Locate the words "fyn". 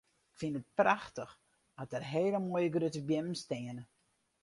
0.39-0.57